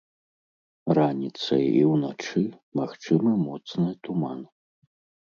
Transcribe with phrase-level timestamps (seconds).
[0.97, 2.41] Раніцай і ўначы
[2.79, 4.39] магчымы моцны туман.